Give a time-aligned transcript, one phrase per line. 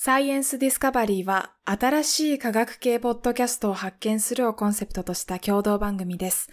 [0.00, 6.48] サイエンスディスカバリーは新しい科学系ポッドキャストを発見するをコンセプトとした共同番組です。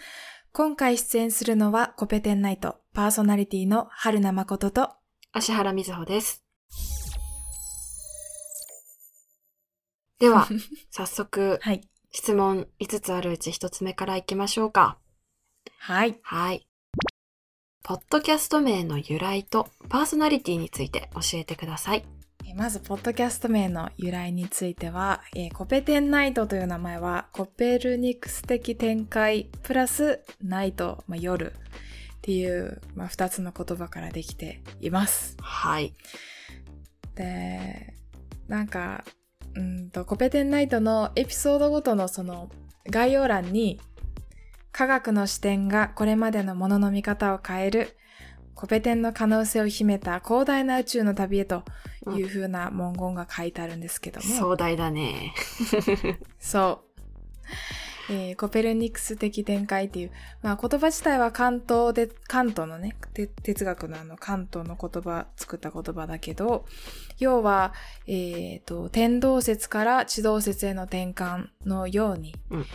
[0.51, 4.93] 今回出演するのはコペテンナイトパーソナリティの春名誠と
[5.31, 6.43] 芦原瑞穂です。
[10.17, 10.47] では、
[10.89, 11.87] 早速、はい。
[12.09, 14.97] 質問5つあるうち1つ目からいきましょうか。
[15.77, 16.17] はい。
[16.23, 16.67] はい。
[17.83, 22.14] ポッドキャスト名の由来とパーソナリティについて教えてください。
[22.55, 31.55] えまず、ポッドキャスト名の由来については、えーコペテンナイトという名前は、コペルニクス的展開プラスナイト、まあ、夜っ
[32.21, 35.35] ていう、まあ、2つの言葉からできています。
[35.41, 35.95] はい。
[37.15, 37.93] で、
[38.47, 39.03] なんか、
[39.55, 42.49] うんと、コペテンナイトのエピソードごとのその
[42.89, 43.81] 概要欄に、
[44.71, 47.97] 科学の視点がこれまでのものの見方を変える、
[48.55, 51.63] コペテンの可能性を秘めた広大な宇宙の旅へと
[52.15, 55.33] いう風な文言が書いてあるんですけども、壮大だね。
[56.39, 57.01] そう。
[58.07, 60.11] えーコペルニクス的展開っていう、
[60.41, 66.65] まあ言葉自体は関東で、関東のね、て哲学のあの関東の言葉、作った言葉だけど、
[67.17, 67.73] 要は、
[68.07, 72.65] えっ、と、天動説から地動説への転換のように、うん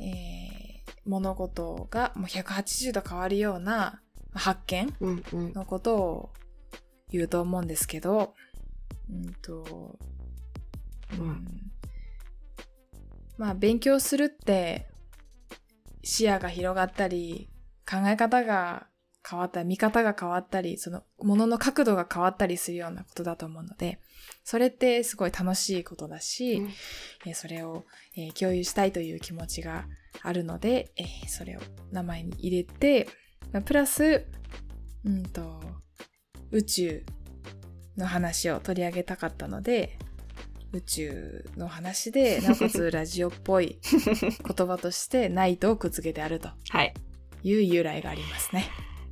[0.00, 0.64] えー
[1.06, 4.00] 物事がもう180度変わるような
[4.34, 4.94] 発見。
[5.32, 6.30] のことを
[7.10, 8.34] 言うと思うんですけど、
[9.10, 9.98] うんと、
[11.18, 11.46] うん。
[13.36, 14.86] まあ勉強するって
[16.02, 17.48] 視野が広がったり、
[17.88, 18.86] 考え方が
[19.28, 24.00] 変わったり、見方が変わったり、そのものの角度が変わったりするようなことだと思うので、
[24.44, 26.70] それってすごい楽しいことだし、うん。
[27.26, 27.84] えーそれを、
[28.16, 29.86] えー共有したいという気持ちが
[30.22, 33.23] あるので、えーそれを名前に入れて、まあ
[33.62, 34.26] プラス、
[35.04, 35.60] うんと、
[36.50, 37.04] 宇宙
[37.96, 39.98] の話を取り上げたかったので、
[40.72, 46.94] 宇宙の話で、なおかつラジオっぽい 言葉として、ナイトをくっつけてあるとはい。
[47.44, 48.66] いう由来がありますね。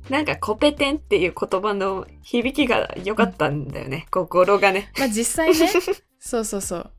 [0.09, 4.07] なんかコペテンっていう言葉の響きが良かったんだよね。
[4.11, 4.91] こう語呂がね。
[4.97, 5.69] まあ実際ね、
[6.19, 6.91] そうそうそう。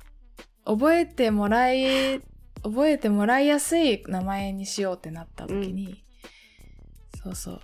[0.64, 2.20] 覚えてもらい、
[2.62, 6.03] 覚えてもらいやすい名前にしようってなった時に、
[7.24, 7.60] そうそう。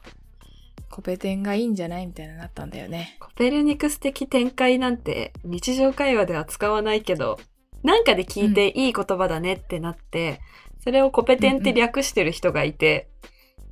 [0.90, 2.06] コペテンがいいんじゃない？
[2.06, 3.16] みたいになったんだよね。
[3.20, 7.38] コペルニクス的展開なんて日常会話では使わないけど、
[7.84, 10.40] なんかで聞いていい言葉だねってなって、
[10.82, 13.08] それをコペテンって略してる人がいて、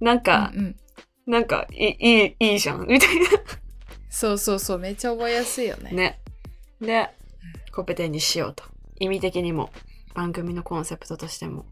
[0.00, 0.76] なんか、うんうん。
[1.26, 3.08] なんかいい、いい、じゃん、みたい
[4.08, 4.78] そうそうそう。
[4.78, 5.90] めっちゃ覚えやすいよな。
[5.90, 6.20] ね。
[6.80, 6.86] ね。
[6.86, 7.10] で、
[7.72, 8.64] コペテンにしようと。
[8.98, 9.70] 意味的にも、
[10.14, 11.66] 番組のコンセプトとしても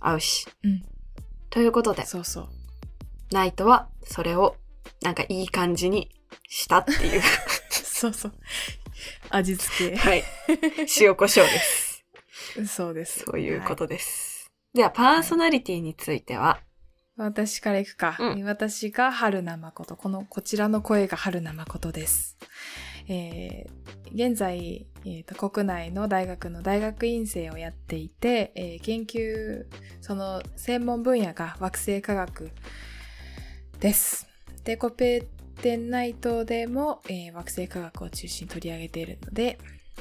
[0.00, 0.48] 合うし。
[0.64, 0.82] うん。
[1.50, 2.48] ということで、そうそう。
[3.30, 4.56] ナイトはそれを
[5.02, 6.10] なんかいい感じに
[6.48, 7.22] したっていう。
[7.70, 8.32] そうそう。
[9.30, 10.22] 味付はい。
[11.00, 12.04] 塩コショウです。
[12.54, 12.64] け。
[12.66, 13.24] そうです。
[13.26, 14.50] そういうこはとです。
[14.74, 16.60] では、パーソナリティについては、
[17.16, 18.16] 私から行くか。
[18.20, 19.96] うん私が春名誠。
[19.96, 22.36] この、こちらの声が春名誠です。
[23.08, 29.66] えー現在、えーと、国内の大学の大学院生をやっていて、えー研究、
[30.00, 32.50] その専門分野が惑星科学
[33.80, 34.26] です。
[34.64, 35.26] で、コペ
[35.62, 39.58] テンナイトでも、えー惑星科学を中心に取り上げているので、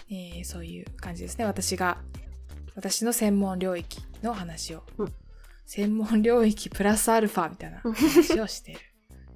[0.09, 1.45] えーそういう感じですね。
[1.45, 1.97] 私が、
[2.75, 5.13] 私の専門領域の話を、うん
[5.67, 8.81] 専門領域プラスアルファみたいな話をしている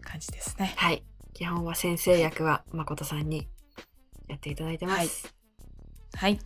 [0.01, 0.73] 感じですね。
[0.77, 1.03] はい。
[1.33, 3.47] 基本は先生役は誠さんに
[4.27, 5.33] やっていただいてます。
[6.13, 6.39] はい。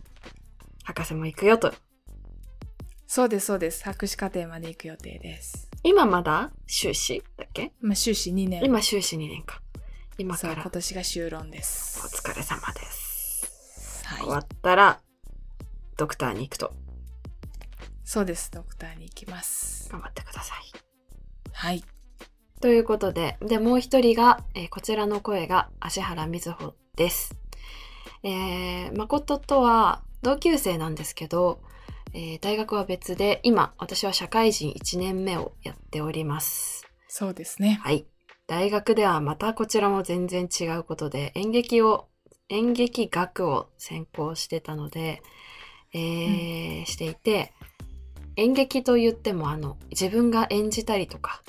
[0.84, 1.74] 博士も行くよと。
[3.06, 3.84] そうです、そうです。
[3.84, 5.68] 博士課程まで行く予定です。
[5.86, 7.72] 今まだ修士だっけ？
[7.82, 8.64] まあ、修士2年。
[8.64, 9.60] 今修士2年か。
[10.16, 12.00] 今から今年が修論です。
[12.06, 14.02] お疲れ様です。
[14.18, 14.44] 終わはい。
[14.44, 15.00] ったら、
[15.98, 16.72] ドクターに行くと。
[18.02, 19.90] そうです、ドクターに行きます。
[19.90, 20.58] 頑張ってください。
[21.52, 21.84] はい。
[22.62, 27.36] ということで、で、もう一人が、えーこちらの声が芦原瑞穂です。
[28.22, 31.60] えー、誠とは同級生なんですけど、
[32.14, 36.86] えー大学は別で、今、私は社会人1年目をやっております。
[37.08, 37.80] そうですね。
[37.82, 38.06] はい。
[38.46, 42.06] 大学ではまたこちらも全然違うことで、演劇を、
[42.48, 45.22] 演劇学を専攻してたので、
[45.92, 47.52] えーしていて、
[48.36, 51.42] 演劇と言ってもあの自分が演じたりとか、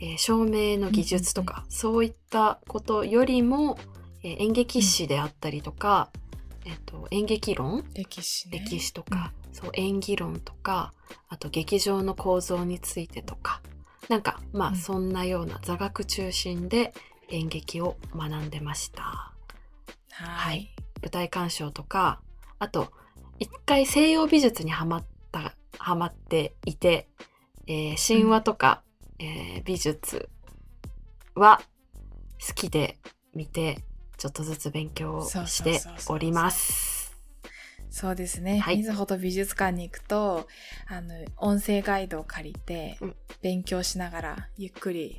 [0.00, 3.76] えー照明の技術とか、そういったことよりも、
[4.22, 6.10] えー演劇史であったりとか、
[6.64, 7.84] えっと演劇論？
[7.94, 8.60] 歴史ね。
[8.60, 10.92] 歴史とか、そう演技論とか
[11.28, 13.62] あと劇場の構造についてとか
[14.10, 16.92] なんかまあうんそんなような座学中心で
[17.30, 19.32] 演劇を学んでました。
[20.10, 20.70] はい。
[21.02, 22.20] 舞台鑑賞とか
[22.58, 22.92] あと
[23.38, 27.08] 一回西洋美術にはまったハマっていて、
[27.66, 28.82] えー神話とか、
[29.18, 30.28] えー美術
[31.34, 31.62] は
[32.46, 32.98] 好きで
[33.34, 33.82] 見て
[34.18, 36.95] ちょっとずつ勉強しております。
[37.90, 38.58] そうですね。
[38.58, 40.48] はいみずほと美術館に行くと、
[40.86, 45.16] あの、音声ガイドを借りてうん、勉強しながら、ゆっくり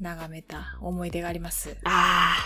[0.00, 1.76] 眺めた思い出があります。
[1.84, 2.36] あ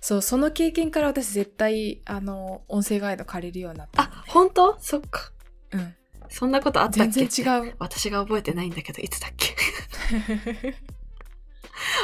[0.00, 4.76] そう、その経験から私絶対、あの、音声ガイド借りるようになっーたあ本当？
[4.80, 5.30] そっか
[5.72, 5.94] うん。
[6.28, 7.74] そんなことあったっ全け然違う。
[7.78, 9.54] 私が覚えてないんだけどいつだっけ？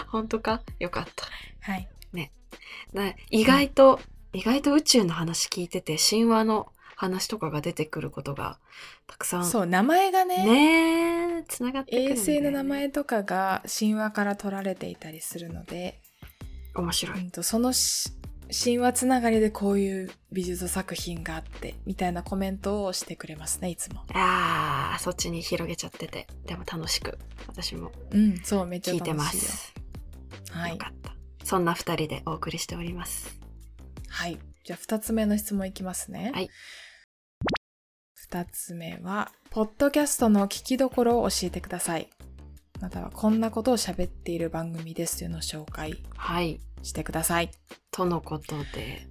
[0.09, 0.63] 本当か？
[0.79, 1.27] よかった。
[1.61, 1.89] はい。
[2.93, 4.01] な意外と、
[4.33, 8.59] 意外と宇宙の話聞いてて神話の話とかが出てくることが
[9.07, 16.01] たくさんそう、名前がね、ねえつながってくるんだよ衛ね星の名前とかが神話から取られていたりするので、
[16.75, 17.19] 面白い。
[17.21, 18.13] うんとそのし
[18.53, 27.17] 神話つながりでこういう美術作品があってみたいなコメントをしてくれますねいつもあーそっちに広げちゃっててでも楽しく
[27.47, 29.73] 私もうんそうめっちゃ聞いてます。
[30.51, 31.15] はいよかった。
[31.45, 33.40] そんな二人でお送りしております。
[34.11, 34.39] はい。
[34.65, 36.33] じゃあ2つ目の質問いきますね。
[36.35, 36.51] はい。
[38.31, 42.11] 2つ目はポッドキャストの聞きどころを教えてください。
[42.81, 46.61] またはこんなことを喋っている番組ですというのを紹介はい。
[46.83, 47.51] してください。
[47.91, 49.07] とのことで。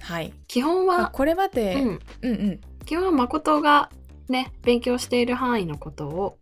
[0.00, 0.32] はい。
[0.48, 2.60] 基本は、まあこれまで、うん、うんうん。
[2.84, 3.90] 基本は誠が
[4.28, 6.38] ね勉強している範囲のことを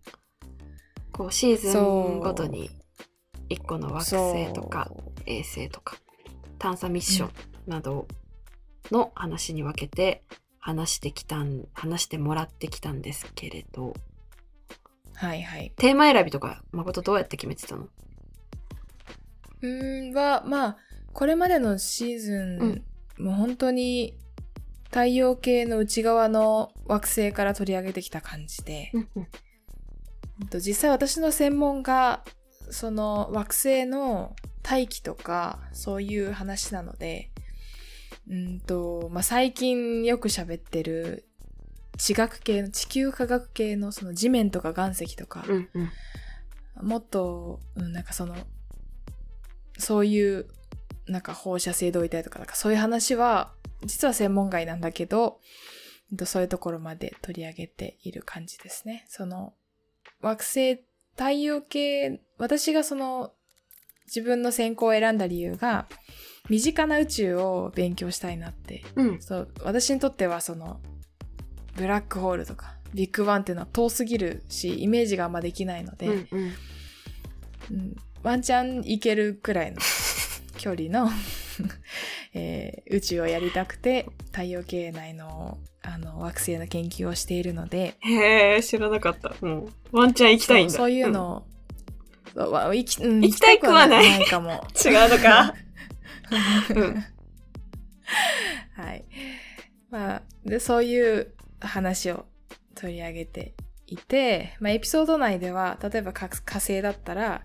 [1.12, 2.71] こうシーズンごとに
[3.49, 4.91] 一個の惑星とか
[5.26, 5.97] 衛星とか
[6.59, 7.31] 探査ミッション
[7.69, 8.09] など
[8.91, 10.23] の話に分けて
[10.59, 13.94] 話してきたん話してもらってきたんですけれど。
[15.15, 15.73] はいはい。
[15.76, 17.88] テーマ選びとか誠どうやって決めてたの？
[19.61, 20.76] うーんはまあ
[21.12, 22.59] これまでのシーズン、
[23.19, 23.25] うん。
[23.25, 24.14] もう本当に
[24.85, 28.93] 太陽系の内側の惑星から取り上げてきた感じで、
[30.55, 32.25] 実際私の専門が
[32.71, 37.31] その惑星の大気とかそういう話なので
[38.29, 41.29] うんと、まあ、最近よく喋ってる
[41.97, 45.91] 地学系の地球科学系のその地面とか岩石とか、うんうん
[46.83, 48.37] もっと、うん、なんかその、
[49.79, 50.47] そういう、
[51.07, 53.53] なんか放射性同位体とか、なんかそういう話は、
[53.85, 55.41] 実は専門外なんだけど、
[56.25, 59.05] そういうところまで取り上げている感じですね。
[59.09, 59.55] その、
[60.21, 60.77] 惑星、
[61.17, 63.33] 太陽系、私がその、
[64.07, 65.89] 自分の専攻を選んだ理由が、
[66.49, 68.85] 身近な宇宙を勉強したいなって。
[68.97, 69.23] うん。
[69.23, 70.81] そう私にとってはその
[71.77, 76.53] ブラックホールとかビッグバンっていうのは遠すぎるしイメージがあんまできないので、うんうん。
[77.71, 79.79] うんワンチャン行けるくらいの
[80.59, 81.09] 距離の、
[82.35, 89.35] えー宇宙をやりたくて太陽系内のあの惑星の研究をしているのでへえ知らなかった。
[89.41, 90.75] もうワンチャン行きたいんだ。
[90.75, 91.47] そういうのを、
[92.35, 94.19] そうわ行き,、うん、行きたくはない。
[94.19, 94.67] 行きたくはないかも。
[94.69, 95.55] う ん違うのか
[96.75, 97.05] うん。
[98.75, 99.05] はい。
[99.91, 102.27] まあ、で、そういう話を
[102.75, 103.55] 取り上げて
[103.87, 107.43] いて、まあ、エピソード内では、例えば火火星だったら、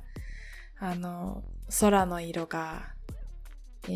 [0.80, 1.44] あの、
[1.80, 2.94] 空の色が、
[3.88, 3.89] え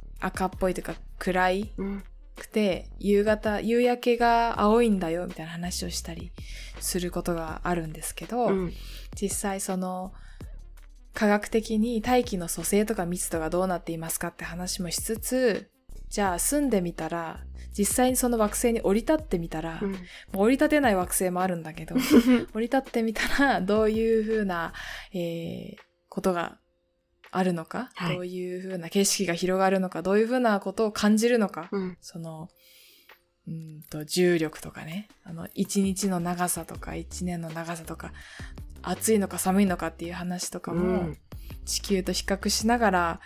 [0.00, 2.04] ー赤っぽいというか暗いうん。
[2.36, 6.32] くて、夕方、夕焼けが青いんだよ、みたいな話をしたり
[6.80, 8.72] することがあるんですけど、うん。
[9.14, 10.12] 実際その
[11.14, 15.70] 科学的に大気の組成とか密度がどうなっていますかって話もしつつ
[16.10, 17.40] じゃあ住んでみたら
[17.76, 19.92] 実際にその惑星に降り立ってみたら、うん。
[19.92, 19.96] も
[20.34, 21.96] う降り立てない惑星もあるんだけど
[22.54, 24.72] 降り立ってみたらどういうふうな、
[25.12, 25.76] えー
[26.14, 26.58] ことが
[27.32, 28.14] あるのか、はい。
[28.14, 31.98] どういうふうな景色が広がるのかどういうふうなことを感じるのか、うん。
[32.00, 32.48] その
[33.48, 38.12] うんと重力とかねあの一日の長さとか一年の長さとか
[38.84, 41.18] 暑いのか寒いのかっていう話とかうもん。
[41.64, 43.20] 地球と比較しながら、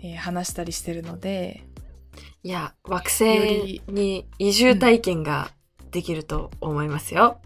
[0.00, 1.64] えー話したりしてるので
[2.42, 5.50] いや惑よ星りに移住体験が
[5.90, 7.40] できると思いますよ、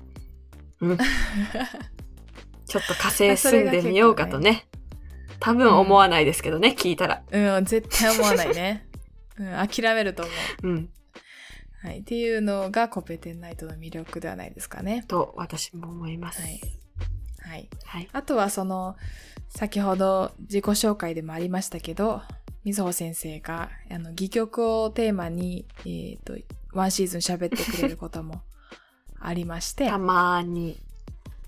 [0.80, 0.98] うん、
[2.66, 4.66] ちょっと火星住んでみようかとね。
[5.40, 7.24] 多分思わないですけどね、聞いたら。
[7.30, 8.86] うん絶対思わないね、
[9.38, 10.88] うん、諦めると思う、うん。
[11.82, 15.04] はい、っていうのがコペテンナイトの魅力ではないですかね。
[15.08, 16.42] と私も思います。
[16.42, 16.60] はい、
[17.52, 18.08] はい、はい。
[18.12, 18.96] あとはその
[19.50, 22.22] 先ほど自己紹介でもありましたけど
[22.64, 26.34] みずほ先生があの戯曲をテーマに、えー、と
[26.72, 28.40] ワンシーズン喋ってくれることも
[29.20, 29.86] ありまして。
[29.86, 30.80] た、まに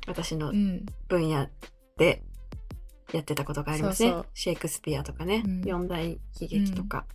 [0.06, 1.48] 私のうん、分野
[1.96, 2.22] で
[3.12, 4.10] やってたことがありますね。
[4.10, 4.26] そうそう。
[4.34, 5.62] シェイクスピアとかね、うん。
[5.62, 7.06] 四大喜劇とか、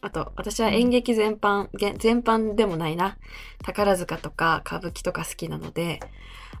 [0.00, 3.16] あと、私は演劇全般、げ全般でもないな。
[3.62, 6.00] 宝塚とか歌舞伎とか好きなので、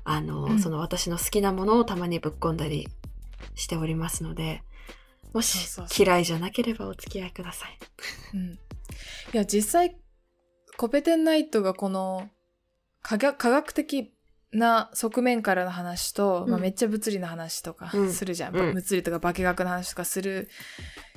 [0.04, 2.88] あの、うんその私の好きなものをたまにぶっ込んだり
[3.54, 4.62] しておりますので、
[5.32, 5.58] もし
[5.98, 7.78] 嫌いじゃなければお付き合いください。
[8.34, 8.52] うん。
[8.52, 8.56] い
[9.32, 9.96] や、実際、
[10.76, 12.28] コペテンナイトがこの
[13.02, 14.12] 科学的
[14.52, 18.56] な側面からの話と、うんまあ、めっちゃ物理の話とかうんするじゃん。
[18.56, 20.48] うん物理とか化学の話とかする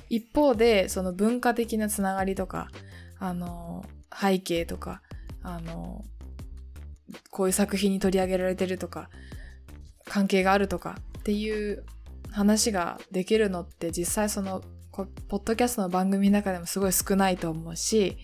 [0.08, 2.68] 一方で、その文化的なつながりとか、
[3.18, 3.84] あの、
[4.18, 5.02] 背景とか、
[5.42, 6.04] あの、
[7.30, 9.10] こういう作品に取り上げられてるとか、
[10.04, 11.84] 関係があるとかっていう
[12.30, 18.16] 話ができるのって実際そのこポッドキャストの番組の中でもすごい少ないと思うし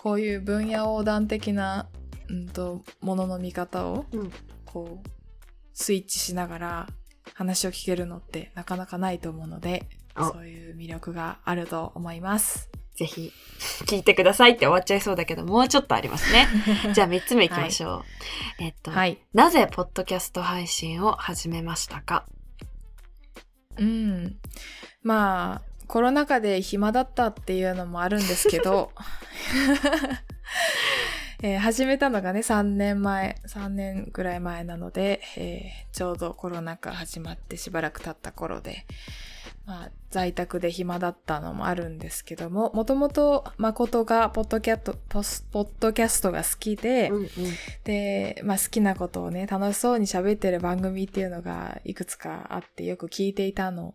[0.00, 1.88] こういう分野横断的な、
[2.28, 4.32] うん、とものの見方をうん。
[4.64, 5.08] こう
[5.72, 6.86] スイッチしながら
[7.32, 12.70] 話を聞けるのってなかなかないと思うのであそういう魅力があると思います。
[12.98, 13.32] ぜひ、
[13.86, 16.48] 聞いてくださいって終わっちゃいそうだけど、もうちょっとありますね。
[16.92, 18.04] じゃあ3つ目行きましょう。
[18.58, 22.24] えっと、はい、なぜポッドキャスト配信を始めましたか？
[23.76, 24.36] うん、
[25.02, 28.90] まあコロナ禍で暇だったっていうのもあるんですけど、
[31.44, 38.84] えー始めたのがね3年前3年ぐらい前なので、えーちょうどコロナ禍始まってしばらく経った頃で、
[39.68, 47.28] まあ、在宅で暇だったのもあるんですけどももともと誠がポッドキャットポスポッドキャストが好きで、うんうん。
[47.84, 53.94] で、まあ、好きなことをね、楽しそうに喋ってる番組っていうのがいくつかあってよく聞いていたの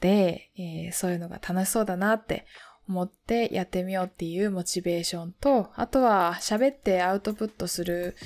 [0.00, 2.44] で、えーそういうのが楽しそうだなって
[2.88, 8.16] 思ってやってみようっていうモチベーションと、あとは喋ってアウトプットする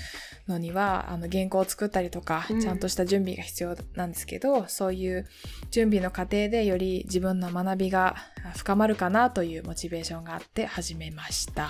[0.49, 5.27] のには、あの原稿を作ったりとか、うんちゃんとした準備が必要なんですけど、そういう
[5.71, 8.17] 準備の過程でより自分の学びが
[8.57, 11.69] 深まるかなというモチベーションがあって始めました。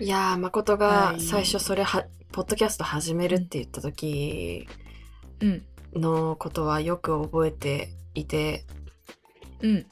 [0.00, 4.66] いやー、誠はいが最初それは、ポッドキャスト始めるって言った時
[5.40, 5.64] うん。
[5.94, 8.64] のことはよく覚えていて、
[9.62, 9.86] うん。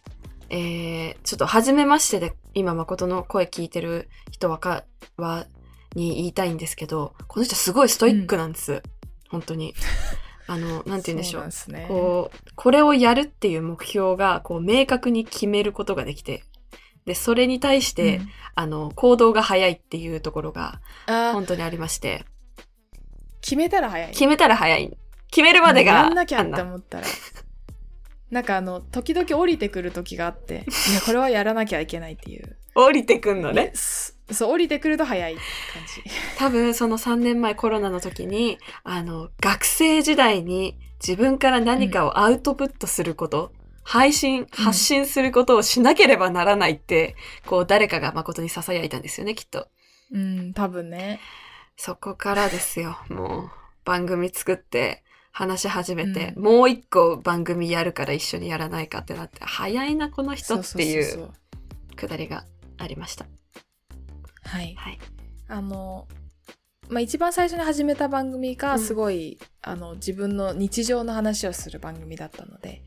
[0.52, 4.85] えー、ちょっと初めましてで今誠の声聞いてる人わか
[5.16, 5.47] は
[5.94, 8.82] に言いたいんですけどこの人すごいストイックなんです、
[9.30, 9.75] 本当に。
[10.47, 11.49] あの なんて言うんでしそょう。
[11.68, 11.87] うね。
[11.88, 16.44] こうこれをやるっていう目標がこう明確に決めることができて
[17.06, 18.28] でそれに対して、うん。
[18.54, 22.26] あの行動が早いっていうところが本当にありまして。
[23.40, 24.11] 決めたら早い。
[24.11, 24.97] 決めたら早い。
[25.28, 27.06] 決めるまでがやんなきゃって思ったら。
[28.32, 32.56] なんかあの、時々降りてくる時があって、いや、これはやらなきゃいけないっていう。
[32.74, 33.72] 降りてくんのね？
[34.30, 35.42] そう、降りてくると早い感
[35.86, 36.38] じ。
[36.38, 43.52] 多分その3年前コロナの時にあの学生時代に自分から何かをアウトプットすること、
[43.84, 49.68] 配信発信することをしなければならないって、こう誰かが誠に囁いたんですよねきっと
[50.10, 51.20] うん、多分ね。
[51.76, 53.50] そこからですよもう
[53.84, 55.01] 番組作って
[55.32, 56.42] 話し始めて、うん。
[56.42, 61.30] もう一個番組やるから一緒にやらないかってなって早いなこの人っていそう
[61.96, 62.44] くだりが
[62.78, 63.26] ありました。
[64.44, 64.74] はい。
[64.76, 64.98] はい。
[65.48, 66.06] あの、
[66.88, 72.82] まあ、一番最初に始めた番組がすごい、あの、自分の日常の話をする番組だったので、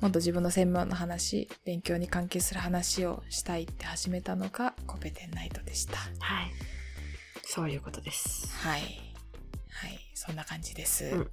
[0.00, 5.96] もっと自分の専門の話、勉強に関係する話をしたいって始めたのがコペテンナイトでした。
[5.96, 6.52] はい。
[7.44, 8.52] そういうことです。
[8.58, 9.05] はい。
[10.16, 10.32] はい。
[10.32, 11.04] そんな感じです。
[11.04, 11.30] うん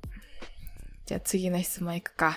[1.06, 2.34] じゃあ次の質問いくか。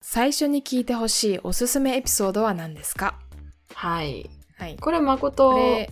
[0.00, 3.18] 最初に聞いてほしいおすすめエピソードは何ですか？
[3.74, 4.76] はいはい。
[4.76, 5.90] これこ誠れ、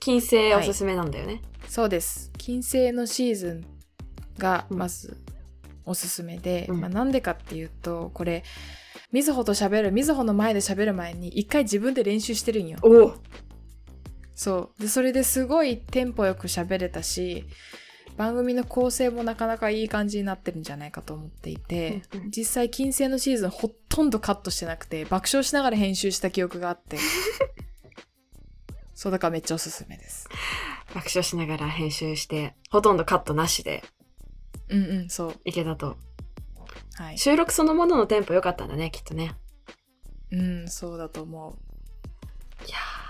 [0.00, 1.42] 金星おすすめなんだよね。
[1.68, 2.32] そうです。
[2.38, 3.64] 金星のシーズン
[4.36, 5.16] がうんまず
[5.84, 8.42] おすすめで、うんまあ、なんでかっていうと、これ、
[9.12, 12.78] みずほと喋る、みずほの前で喋る前に一回自分で練習してるんよ。
[12.82, 13.14] おお
[14.34, 14.82] そう。
[14.82, 17.44] で、それですごいテンポよく喋れたし、
[18.16, 22.02] 番組の構成もなかなかいい感じになってるんじゃないかと思っていて、
[22.34, 26.98] 実際金星のシーズンほとんどカットしてなくて、爆笑しながら編集した記憶があって、
[28.94, 30.28] そうだからめっちゃおすすめです。
[30.94, 33.82] 爆笑しながら編集して、ほとんどカットなしで
[34.68, 35.40] うんうん、そう。
[35.44, 35.96] いけたと。
[36.94, 37.18] はい。
[37.18, 39.34] 収録そのもののテンポ良かったんだね、きっとね。
[40.30, 41.52] うん、そうだと思う。
[42.66, 43.03] いやうんー、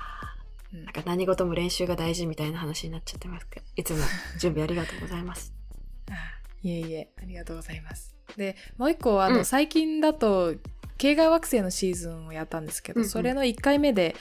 [0.82, 3.98] なんか何事も練習が大事みたいな話になっちゃってますけど、いつも
[4.40, 5.54] 準備ありがとうございます。
[6.10, 6.14] あ
[6.62, 8.14] いえいえ、ありがとうございます。
[8.36, 10.54] で、もう一個、あの、うん最近だと、
[10.96, 14.16] 系外惑星のシーズンをやったんですけど、うんうんそれの1回目で、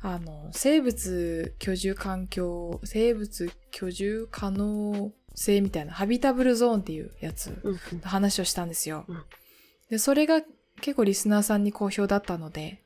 [0.00, 9.04] あの、生物居住環境、生物居住可能性みたいな、ハビタブルゾーンっていうやつうんうんの話をしたんですよ。
[9.08, 9.22] うん
[9.90, 10.42] で、それが
[10.80, 12.82] 結構リスナーさんに好評だったので、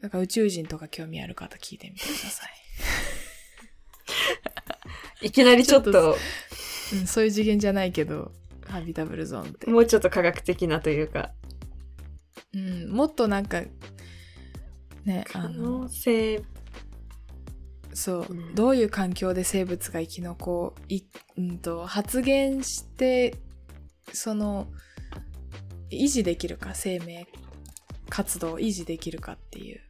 [0.00, 2.50] だから宇宙人とか興味ある方聞いてみてください。
[5.26, 6.16] いきなりちょっと、
[6.92, 8.32] うん、そういう次元じゃないけど、
[8.66, 9.70] ハビタブルゾーンって。
[9.70, 11.32] もうちょっと科学的なというか、
[12.54, 13.62] うん、もっとなんか、
[15.04, 16.42] ね、あ可の能、性、
[17.94, 21.02] そう、うんどういう環境で生物が生き残い、
[21.38, 23.36] うんと、発現して、
[24.12, 24.68] その、
[25.90, 27.26] 維持できるか、生命
[28.08, 29.80] 活動を維持できるかっていう。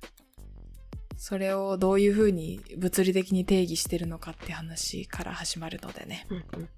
[1.17, 6.27] それをどういうふうに物理的に定義してるのかって話から始まるのでね。
[6.31, 6.69] うんうん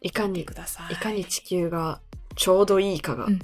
[0.00, 0.42] いかにい。
[0.42, 2.00] いかに地球が
[2.36, 3.40] ちょうどいいかがうん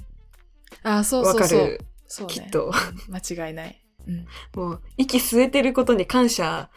[0.84, 1.60] あ、そうわそうそう。
[1.60, 1.80] かる。
[2.06, 2.34] そうね。
[2.34, 3.84] きっとうん間違いない。
[4.06, 4.26] うん。
[4.54, 6.70] もう、息吸えてることに感謝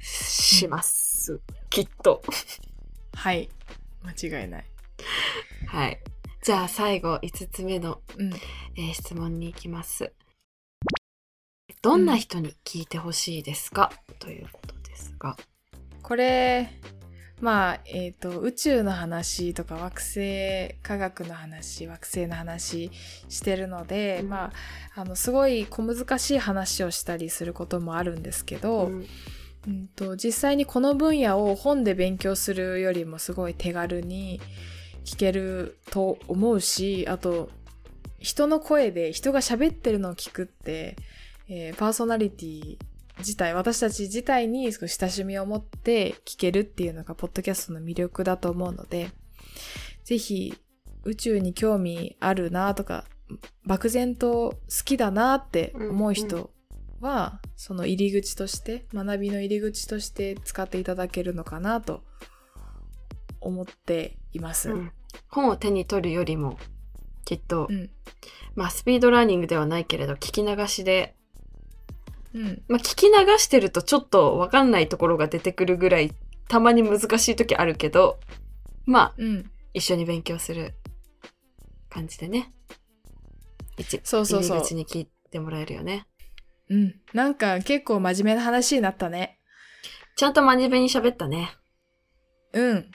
[0.00, 1.40] します。
[1.70, 2.22] きっと。
[3.14, 3.50] はい。
[4.02, 4.64] 間違いない。
[5.66, 6.00] はい。
[6.48, 8.32] じゃあ最後、5つ目の、うん。
[8.32, 10.14] えー質問に行きます。
[11.82, 15.36] どんな人に聞いてほしいですか、ということですが。
[16.00, 16.70] これ、
[17.42, 22.90] まあ、えっ、と、宇宙の話とか惑星科学の話、惑星の話
[23.28, 24.44] してるので、うんま
[24.96, 29.06] あ、あの、すごい小難しい話をしたりすることもあるんですけど、うん
[29.66, 34.40] うんと実際にこの分野を本で勉強するよりもすごい手軽に
[35.08, 37.48] 聞けると思うしあと
[38.18, 40.96] 人の声で人が喋ってるのを聞くって、
[41.48, 42.78] えーパーソナリティ
[43.18, 49.10] 自体私たち自体に少し親しみを持って聞けるっていうのがポッドキャストの魅力だと思うので
[50.04, 50.54] ぜひ
[51.04, 53.04] 宇宙に興味あるなとか
[53.64, 56.50] 漠然と好きだなって思う人
[57.00, 62.02] は、その入り口として学びの入り口として使っていただけるのかなと
[63.40, 64.70] 思っています。
[64.70, 64.92] うん
[65.28, 66.58] 本を手に取るよりも、
[67.24, 67.90] きっと、うん
[68.54, 71.14] まあスピードラーニングではないけれど、聞き流しで、
[72.34, 76.12] うんまあ聞き流してるとちょっとわかんないところが出てくるぐらい、
[76.48, 78.18] たまに難しい時あるけど、
[78.84, 80.74] まあうん一緒に勉強する
[81.88, 82.52] 感じでね。
[83.76, 86.06] 一そうそうそう入り口に聞いてもらえるよね。
[86.68, 86.94] うん。
[87.14, 89.38] なんか結構真面目な話になったね。
[90.16, 91.52] ちゃんと真面目に喋ったね。
[92.52, 92.90] うん。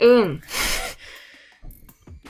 [0.00, 0.42] うん。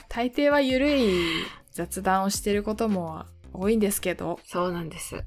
[0.09, 5.23] 大抵はゆるい雑談をしてることも多いんですけど、そうなんです。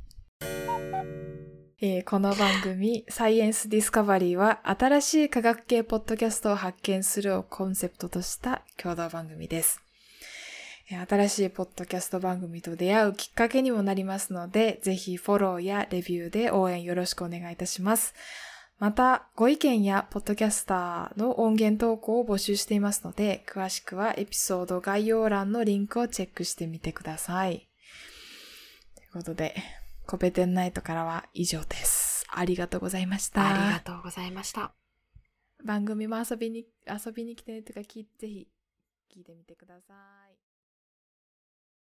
[1.81, 9.81] えーこの番組、サイエンスディスカバリーは、新しい科学系ポッドキャストを発見するをコンセプトとした共同番組です。
[10.91, 18.15] えー新しいポッドキャスト番組と出会うきっかけにもなりますので、ぜひフォローやレビューで応援よろしくお願いいたします。
[18.83, 27.69] また、ご意見やポッドキャスターの音源投稿を募集していますので、詳しくはエピソード概要欄のリンクをチェックしてみてください。
[28.97, 29.55] ということで、
[30.05, 32.27] コペテンナイトからは以上です。
[32.29, 33.67] ありがとうございました。
[33.67, 34.73] ありがとうございました。
[35.65, 38.01] 番組も遊びに、遊びに来てねとかぜひ
[39.15, 39.95] 聞いてみてくださ
[40.29, 40.42] い。